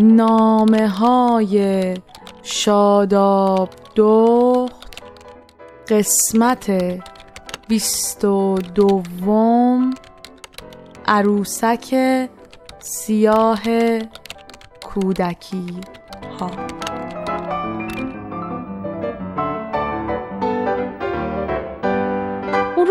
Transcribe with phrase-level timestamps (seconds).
[0.00, 1.94] نامه های
[2.42, 5.02] شاداب دخت
[5.88, 6.72] قسمت
[7.68, 9.90] بیست و دوم
[11.06, 12.28] عروسک
[12.78, 13.60] سیاه
[14.82, 15.66] کودکی
[16.40, 16.81] ها.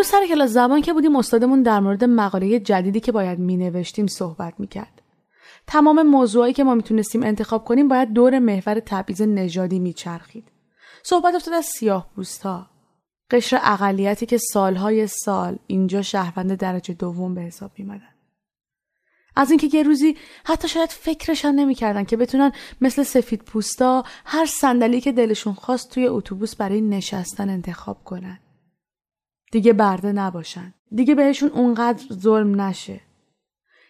[0.02, 3.58] اون روز سر کلاس زبان که بودیم استادمون در مورد مقاله جدیدی که باید می
[3.58, 5.02] نوشتیم صحبت می کرد.
[5.68, 10.52] تمام موضوعی که ما می‌تونستیم انتخاب کنیم باید دور محور تبعیض نژادی میچرخید.
[11.04, 12.08] صحبت افتاد از سیاه
[12.44, 12.68] ها.
[13.32, 18.14] قشر اقلیتی که سالهای سال اینجا شهروند درجه دوم به حساب میمدن.
[19.36, 24.46] از اینکه یه روزی حتی شاید فکرش هم نمی‌کردن که بتونن مثل سفید پوستا هر
[24.46, 28.40] صندلی که دلشون خواست توی اتوبوس برای نشستن انتخاب کنن.
[29.52, 30.74] دیگه برده نباشن.
[30.96, 33.02] دیگه بهشون اونقدر ظلم نشه.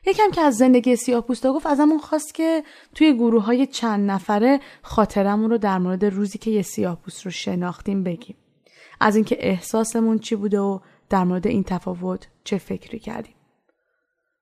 [0.05, 2.63] یکم که از زندگی سیاه پوستا گفت ازمون خواست که
[2.95, 7.31] توی گروه های چند نفره خاطرمون رو در مورد روزی که یه سیاه پوست رو
[7.31, 8.35] شناختیم بگیم.
[8.99, 13.35] از اینکه احساسمون چی بوده و در مورد این تفاوت چه فکری کردیم.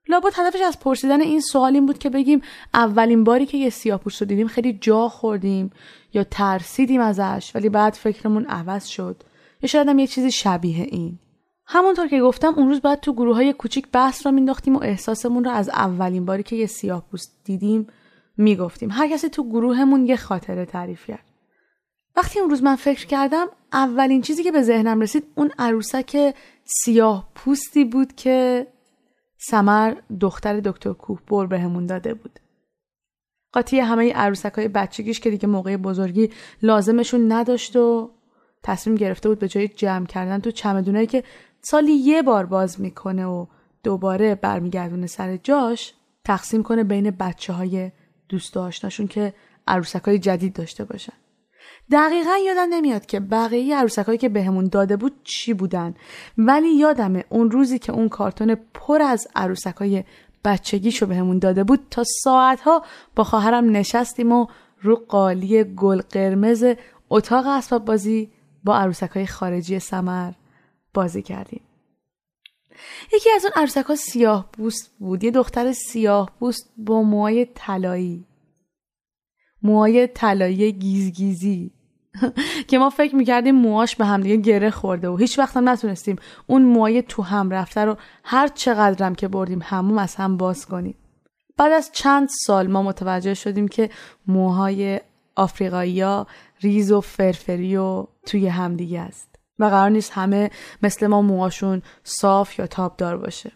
[0.10, 2.42] لابد هدفش از پرسیدن این سوال این بود که بگیم
[2.74, 5.72] اولین باری که یه سیاه پوست رو دیدیم خیلی جا خوردیم
[6.14, 9.24] یا ترسیدیم ازش ولی بعد فکرمون عوض شد
[9.62, 11.20] یا شاید یه چیزی شبیه این.
[11.66, 15.44] همونطور که گفتم اون روز باید تو گروه های کوچیک بحث را مینداختیم و احساسمون
[15.44, 17.88] رو از اولین باری که یه سیاه پوست دیدیم
[18.38, 18.92] می‌گفتیم.
[18.92, 21.26] هر کسی تو گروهمون یه خاطره تعریف کرد.
[22.16, 27.30] وقتی اون روز من فکر کردم اولین چیزی که به ذهنم رسید اون عروسک سیاه
[27.36, 28.68] پوستی بود که
[29.38, 32.40] سمر دختر دکتر کوه بر بهمون داده بود.
[33.52, 36.30] قاطی همه عروسک های بچگیش که دیگه موقع بزرگی
[36.62, 38.12] لازمشون نداشت و
[38.64, 41.24] تصمیم گرفته بود به جای جمع کردن تو چمدونایی که
[41.62, 43.46] سالی یه بار باز می‌کنه و
[43.84, 45.94] دوباره برمیگردونه سر جاش
[46.26, 47.92] تقسیم کنه بین بچه های
[48.30, 49.34] دوست آشناشون که
[49.68, 51.14] عروسک های جدید داشته باشن.
[51.92, 55.94] دقیقا یادم نمیاد که بقیه عروسک هایی که بهمون داده بود چی بودن
[56.38, 60.04] ولی یادمه اون روزی که اون کارتون پر از عروسک های
[60.46, 62.86] بچگیشو بهمون داده بود تا ساعتها
[63.16, 64.48] با خواهرم نشستیم و
[64.82, 66.66] رو قالی گل قرمز
[67.10, 68.32] اتاق اسباب بازی
[68.64, 70.32] با عروسک های خارجی سمر
[70.94, 71.62] بازی کردیم.
[73.14, 75.24] یکی از اون عروسک ها سیاه بوست بود.
[75.24, 78.26] یه دختر سیاه بوست با موهای طلایی.
[79.62, 81.72] موهای طلایی گیزگیزی.
[82.68, 86.16] که ما فکر می‌کردیم موهاش به همدیگه گره خورده و هیچ وقت هم نتونستیم
[86.48, 90.96] اون موهای تو هم رفته رو هر چقدرم که بردیم هموم از هم باز کنیم.
[91.58, 93.90] بعد از چند سال ما متوجه شدیم که
[94.28, 95.00] موهای
[95.40, 96.28] آفریقایی ها
[96.62, 99.36] ریز و فرفری و توی همدیگه است.
[99.60, 100.50] و قرار نیست همه
[100.84, 103.52] مثل ما موهاشون صاف یا تابدار باشه.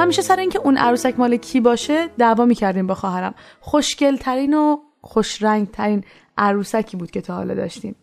[0.00, 3.34] همیشه سر اینکه اون عروسک مال کی باشه دعوا می‌کردیم با خواهرم.
[3.60, 5.38] خوشگل ترین و خوش
[5.72, 6.04] ترین
[6.38, 7.96] عروسکی بود که تا حالا داشتیم.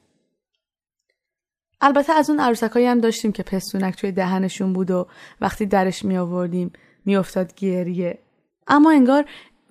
[1.82, 5.08] البته از اون عروسک هم داشتیم که پستونک توی دهنشون بود و
[5.42, 6.72] وقتی درش می آوردیم
[7.06, 8.20] می افتاد گریه.
[8.68, 9.26] اما انگار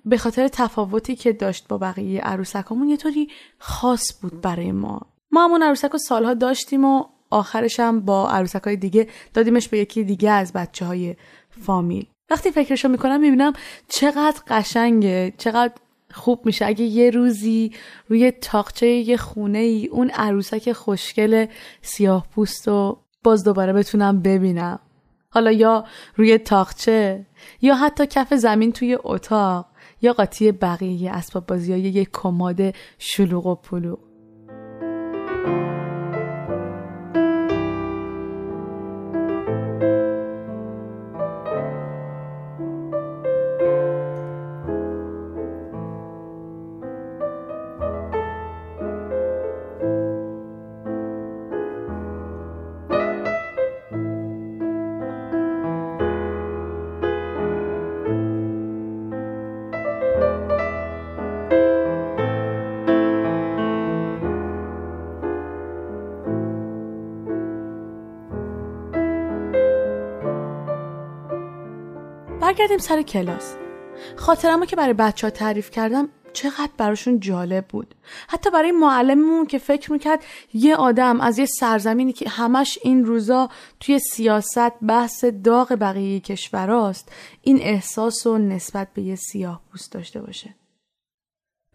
[0.05, 3.27] به خاطر تفاوتی که داشت با بقیه عروسکامون یه طوری
[3.59, 5.01] خاص بود برای ما.
[5.31, 9.77] ما همون عروسک رو سالها داشتیم و آخرش هم با عروسک های دیگه دادیمش به
[9.77, 11.15] یکی دیگه از بچه های
[11.49, 12.05] فامیل.
[12.29, 13.53] وقتی فکرشو می‌کنم می‌بینم
[13.87, 15.73] چقدر قشنگه چقدر
[16.13, 16.65] خوب میشه.
[16.65, 17.71] اگه یه روزی
[18.07, 21.45] روی تاقچه یه خونه ای اون عروسک خوشگل
[21.81, 24.79] سیاه پوست و باز دوباره بتونم ببینم.
[25.29, 27.25] حالا یا روی تاقچه
[27.61, 29.65] یا حتی کف زمین توی اتاق
[30.01, 34.06] یا قاطی بقیه اسباب بازی های یک کماد شلوغ و پلوغ.
[72.57, 73.55] برگردیم سر کلاس.
[74.15, 77.95] خاطرمو که برای بچه ها تعریف کردم چقدر براشون جالب بود.
[78.27, 80.23] حتی برای معلممون که فکر می‌کرد
[80.53, 83.49] یه آدم از یه سرزمینی که همش این روزا
[83.79, 87.11] توی سیاست بحث داغ بقیه کشوراست
[87.41, 90.55] این احساس و نسبت به یه سیاه پوست داشته باشه.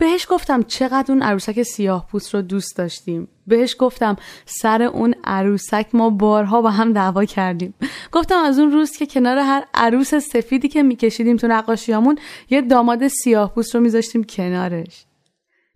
[0.02, 3.28] بهش گفتم چقدر اون عروسک سیاه پوست رو دوست داشتیم.
[3.46, 4.16] بهش گفتم
[4.46, 7.74] سر اون عروسک ما بارها با هم دعوا کردیم.
[8.12, 12.18] گفتم از اون روز که کنار هر عروس سفیدی که میکشیدیم تو نقاشیامون
[12.50, 15.04] یه داماد سیاه پوست رو میذاشتیم کنارش.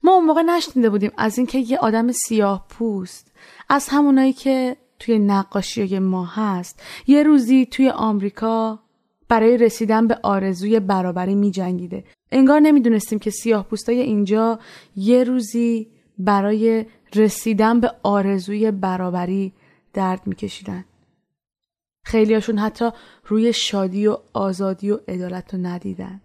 [0.03, 3.33] ما اون موقع نشنیده بودیم از اینکه یه آدم سیاه پوست
[3.69, 8.79] از همونایی که توی نقاشی ما هست یه روزی توی آمریکا
[9.29, 12.05] برای رسیدن به آرزوی برابری می جنگیده.
[12.31, 14.59] انگار نمی‌دونستیم که سیاه پوستای اینجا
[14.97, 19.53] یه روزی برای رسیدن به آرزوی برابری
[19.93, 20.85] درد میکشیدن.
[22.03, 22.91] خیلیاشون حتی
[23.25, 26.21] روی شادی و آزادی و عدالت رو ندیدن.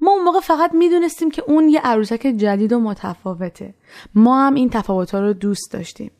[0.00, 3.74] ما اون موقع فقط می‌دونستیم که اون یه عروسک جدید و متفاوته.
[4.14, 6.10] ما هم این تفاوت رو دوست داشتیم.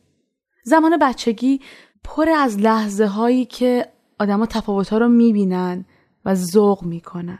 [0.63, 1.61] زمان بچگی
[2.03, 3.87] پر از لحظه هایی که
[4.19, 5.85] آدما تفاوت ها رو می‌بینن
[6.25, 7.39] و ذوق می‌کنن.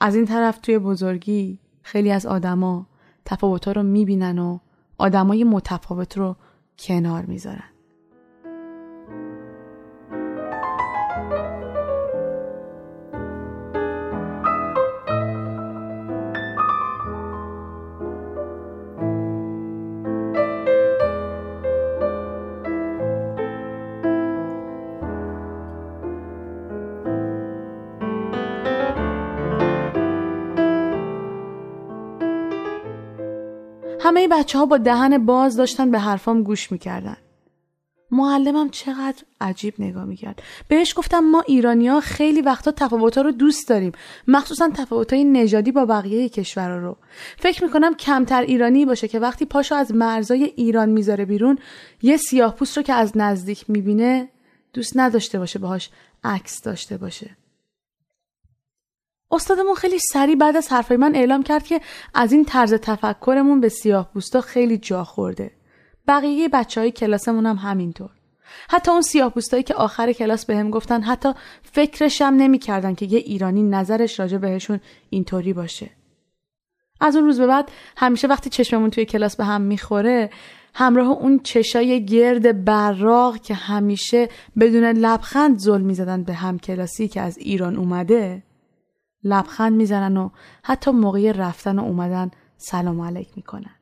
[0.00, 2.86] از این طرف توی بزرگی خیلی از آدما
[3.24, 4.58] تفاوت ها رو می‌بینن و
[4.98, 6.36] آدمای متفاوت رو
[6.78, 7.70] کنار می‌ذارن.
[34.10, 37.16] همه بچه ها با دهن باز داشتن به حرفام گوش می‌کردن.
[38.10, 40.42] معلمم چقدر عجیب نگاه می‌کرد.
[40.68, 43.92] بهش گفتم ما ایرانیا خیلی وقتا تفاوتها رو دوست داریم
[44.28, 46.96] مخصوصا تفاوتهای نژادی با بقیه کشورها رو.
[47.38, 51.58] فکر می‌کنم کمتر ایرانی باشه که وقتی پاشو از مرزای ایران می‌ذاره بیرون
[52.02, 54.28] یه سیاه پوست رو که از نزدیک می‌بینه
[54.72, 55.90] دوست نداشته باشه باهاش
[56.24, 57.36] عکس داشته باشه.
[59.32, 61.80] استادمون خیلی سریع بعد از حرفای من اعلام کرد که
[62.14, 65.50] از این طرز تفکرمون به سیاه پوستا خیلی جا خورده.
[66.08, 68.10] بقیه بچه های کلاسمون هم همینطور.
[68.68, 71.32] حتی اون سیاه پوستایی که آخر کلاس بهم به گفتن حتی
[71.62, 74.80] فکرشم نمی‌کردن که یه ایرانی نظرش راجع بهشون
[75.10, 75.90] اینطوری باشه.
[77.00, 80.30] از اون روز به بعد همیشه وقتی چشممون توی کلاس به هم می‌خوره
[80.74, 84.28] همراه اون چشای گرد براق که همیشه
[84.60, 88.42] بدون لبخند ظلم می‌زدن به هم کلاسی که از ایران اومده
[89.24, 90.30] لبخند می‌زنن و
[90.62, 93.79] حتی موقع رفتن و اومدن سلام علیک می‌کنن.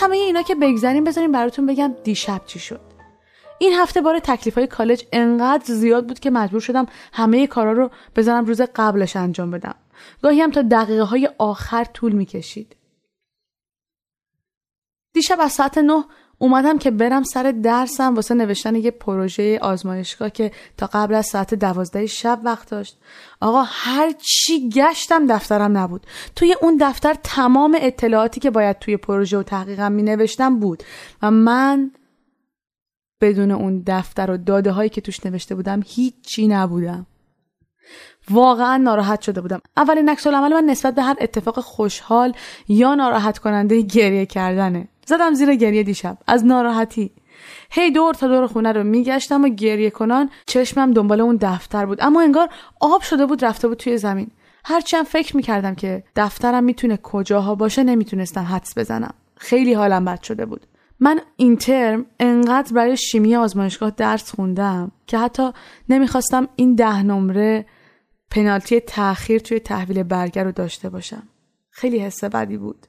[0.00, 2.80] همه اینا که بگذریم بذاریم براتون بگم دیشب چی شد.
[3.58, 7.90] این هفته بار تکلیف های کالج انقدر زیاد بود که مجبور شدم همه کارا رو
[8.16, 9.74] بزنم روز قبلش انجام بدم.
[10.22, 12.76] گاهی هم تا دقیقه های آخر طول می‌کشید.
[15.12, 16.04] دیشب از ساعت نه
[16.42, 21.54] اومدم که برم سر درسم واسه نوشتن یه پروژه آزمایشگاه که تا قبل از ساعت
[21.54, 22.98] دوازده شب وقت داشت.
[23.40, 26.06] آقا هر چی گشتم دفترم نبود.
[26.36, 30.82] توی اون دفتر تمام اطلاعاتی که باید توی پروژه و تحقیقم می نوشتم بود.
[31.22, 31.90] و من
[33.20, 37.06] بدون اون دفتر و داده هایی که توش نوشته بودم هیچی نبودم.
[38.30, 39.60] واقعا ناراحت شده بودم.
[39.76, 42.32] اولین نقش عمل من نسبت به هر اتفاق خوشحال
[42.68, 44.88] یا ناراحت کننده گریه کردنه.
[45.10, 46.18] زدم زیر گریه دیشب.
[46.26, 47.12] از ناراحتی.
[47.70, 51.98] هی دور تا دور خونه رو میگشتم و گریه کنان چشمم دنبال اون دفتر بود.
[52.00, 52.48] اما انگار
[52.80, 54.30] آب شده بود رفته بود توی زمین.
[54.64, 59.14] هرچند فکر می‌کردم که دفترم می‌تونه کجاها باشه نمی‌تونستم حدس بزنم.
[59.36, 60.66] خیلی حالم بد شده بود.
[61.00, 65.50] من این ترم انقدر برای شیمی آزمایشگاه درس خوندم که حتی
[65.88, 67.66] نمی‌خواستم این ده نمره
[68.30, 71.22] پنالتی تاخیر توی تحویل برگر رو داشته باشم.
[71.70, 72.86] خیلی حس بدی بود.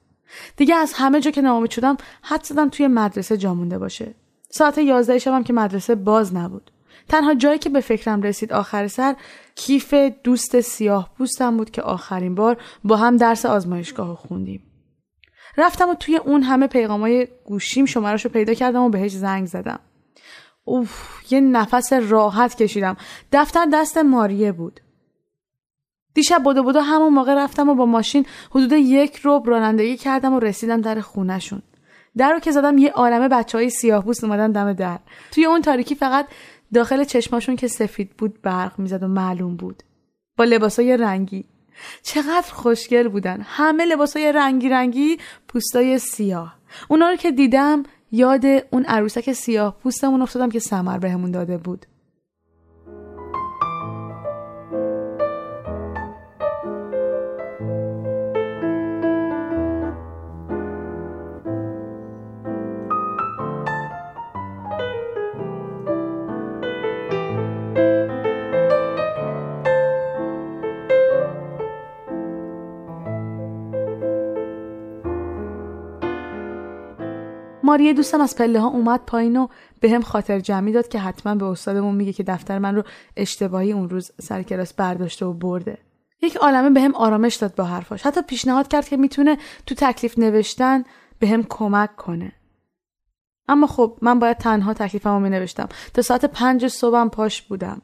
[0.57, 4.15] دیگه از همه جا که ناامید شدم حد زدم توی مدرسه جا مونده باشه.
[4.49, 6.71] ساعت یازده شبم که مدرسه باز نبود.
[7.09, 9.15] تنها جایی که به فکرم رسید آخر سر
[9.55, 14.63] کیف دوست سیاه پوستم بود که آخرین بار با هم درس آزمایشگاه خوندیم.
[15.57, 19.79] رفتم و توی اون همه پیغامای گوشیم شمارش رو پیدا کردم و بهش زنگ زدم.
[20.63, 20.91] اوف
[21.31, 22.97] یه نفس راحت کشیدم.
[23.31, 24.81] دفتر دست ماریه بود.
[26.13, 30.39] دیشب بودو بودو همون موقع رفتم و با ماشین حدود یک روب رانندگی کردم و
[30.39, 31.61] رسیدم در خونشون
[32.17, 34.99] در رو که زدم یه عالمه بچه های سیاه بوست اومدن دم در.
[35.31, 36.27] توی اون تاریکی فقط
[36.73, 39.83] داخل چشماشون که سفید بود برق می‌زد و معلوم بود.
[40.37, 41.45] با لباسای رنگی.
[42.03, 43.41] چقدر خوشگل بودن.
[43.45, 46.55] همه لباسای رنگی رنگی پوستای سیاه.
[46.89, 51.85] اونا رو که دیدم یاد اون عروسک سیاه پوستمون افتادم که سمر بهمون داده بود.
[77.71, 79.47] ماریه دوستم از پله ها اومد پایین و
[79.79, 82.83] به هم خاطر جمعی داد که حتما به استادمون میگه که دفتر من رو
[83.17, 85.77] اشتباهی اون روز سر کلاس برداشته و برده.
[86.21, 88.05] یک عالمه به هم آرامش داد با حرفاش.
[88.05, 90.83] حتی پیشنهاد کرد که می‌تونه تو تکلیف نوشتن
[91.19, 92.31] به هم کمک کنه.
[93.47, 97.81] اما خب من باید تنها تکلیفمو می نوشتم تا ساعت پنج صبحم پاش بودم.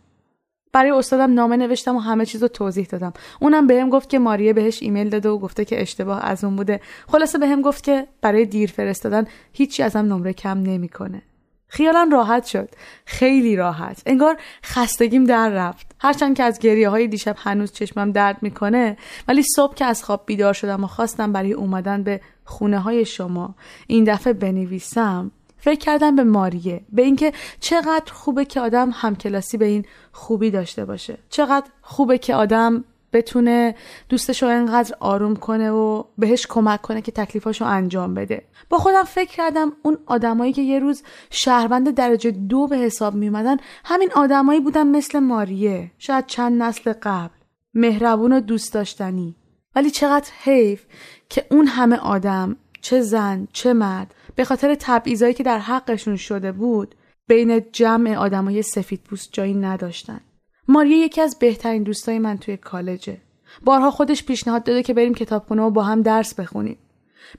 [0.77, 3.13] برای استادم نامه نوشتم و همه چیز رو توضیح دادم.
[3.41, 6.81] اونم بهم گفت که ماریه بهش ایمیل داده و گفته که اشتباه از اون بوده.
[7.07, 11.22] خلاصه بهم گفت که برای دیر فرستادن هیچی ازم نمره کم نمی‌کنه.
[11.67, 12.69] خیالم راحت شد.
[13.05, 14.01] خیلی راحت.
[14.05, 15.96] انگار خستگیم در رفت.
[16.00, 20.24] هرچند که از گریه های دیشب هنوز چشمم درد می‌کنه ولی صبح که از خواب
[20.25, 23.55] بیدار شدم و خواستم برای اومدن به خونه های شما
[23.88, 25.31] این دفعه بنویسم
[25.67, 30.86] فکر کردم به ماریه به اینکه چقدر خوبه که آدم همکلاسی به این خوبی داشته
[30.86, 31.17] باشه.
[31.29, 32.83] چقدر خوبه که آدم
[33.13, 33.75] بتونه
[34.09, 38.43] دوستش رو انقدر آروم کنه و بهش کمک کنه که تکلیفاشو انجام بده.
[38.69, 43.57] با خودم فکر کردم اون آدمایی که یه روز شهروند درجه دو به حساب میومدن
[43.86, 45.91] همین آدمایی بودن مثل ماریه.
[45.97, 47.36] شاید چند نسل قبل.
[47.74, 49.36] مهربون و دوست داشتنی.
[49.75, 50.86] ولی چقدر حیف
[51.29, 56.51] که اون همه آدم چه زن چه مرد به خاطر تبعیضایی که در حقشون شده
[56.51, 56.96] بود
[57.27, 60.20] بین جمع آدمای سفید پوست جایی نداشتن.
[60.67, 63.17] ماریا یکی از بهترین دوستای من توی کالجه.
[63.63, 66.77] بارها خودش پیشنهاد داده که بریم کتابخونه و با هم درس بخونیم.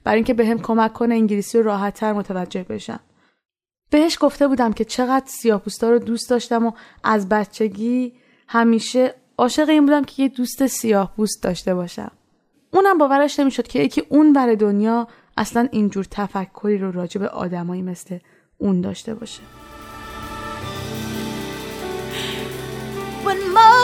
[0.03, 2.99] برای اینکه بهم به کمک کنه انگلیسی رو راحتتر متوجه بشم.
[3.89, 6.71] بهش گفته بودم که چقدر سیاهپوستا رو دوست داشتم و
[7.03, 8.13] از بچگی
[8.47, 12.11] همیشه عاشق این بودم که یه دوست سیاه پوست داشته باشم.
[12.73, 15.07] اونم باورش نمی‌شد که یکی اون بر دنیا
[15.39, 18.19] اصلا اینجور تفکری رو راجع به آدمایی مثل
[18.57, 19.41] اون داشته باشه.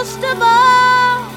[0.06, 1.35] Yes,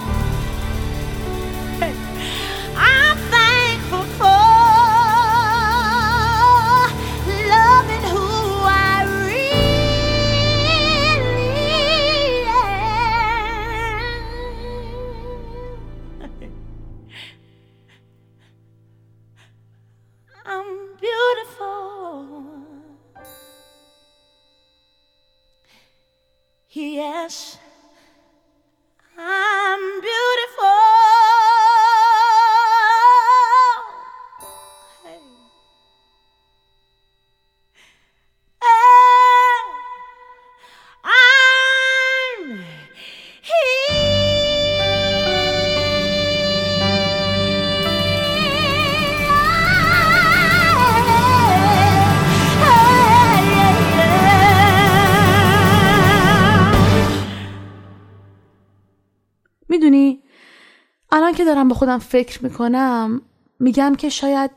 [27.29, 27.68] flesh
[61.49, 63.23] دارم به خودم فکر می‌کنم
[63.61, 64.51] میگم که شاید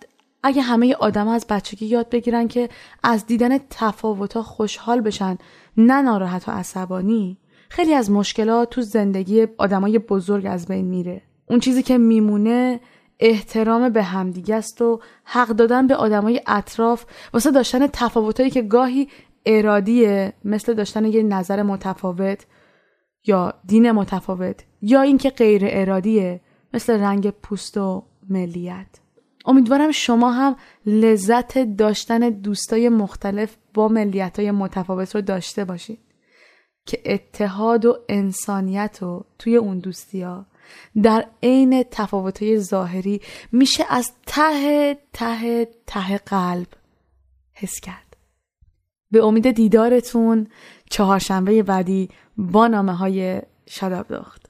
[0.43, 2.69] اگه همه آدم از بچگی یاد بگیرن که
[3.03, 5.38] از دیدن تفاوتها خوشحال بشن
[5.77, 7.38] نه ناراحت و عصبانی
[7.69, 11.21] خیلی از مشکلات تو زندگی آدمای بزرگ از بین میره.
[11.50, 12.79] اون چیزی که میمونه
[13.19, 19.07] احترام به همدیگه است و حق دادن به آدمای اطراف واسه داشتن تفاوتایی که گاهی
[19.45, 22.45] ارادیه مثل داشتن یه نظر متفاوت
[23.25, 26.41] یا دین متفاوت یا اینکه غیر ارادیه.
[26.74, 28.88] مثل رنگ پوست و ملیت.
[29.46, 36.00] امیدوارم شما هم لذت داشتن دوستای مختلف با ملیت های متفاوت رو داشته باشید
[36.86, 40.46] که اتحاد و انسانیت رو توی اون دوستی ها
[41.04, 46.68] در عین تفاوت ظاهری میشه از ته ته ته قلب
[47.54, 48.18] حس کرد.
[49.12, 50.48] به امید دیدارتون
[50.90, 54.40] چهارشنبه بعدی با نامه های شاداب داخت